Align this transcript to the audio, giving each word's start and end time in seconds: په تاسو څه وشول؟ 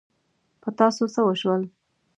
په 0.61 0.69
تاسو 0.79 1.03
څه 1.13 1.21
وشول؟ 1.23 1.61